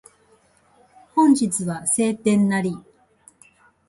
[1.13, 2.75] 本日は晴天なり